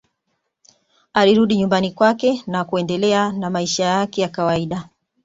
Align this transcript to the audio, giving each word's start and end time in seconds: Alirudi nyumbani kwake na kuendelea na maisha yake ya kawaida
Alirudi 1.13 1.57
nyumbani 1.57 1.91
kwake 1.91 2.43
na 2.47 2.63
kuendelea 2.63 3.31
na 3.31 3.49
maisha 3.49 3.83
yake 3.85 4.21
ya 4.21 4.29
kawaida 4.29 4.89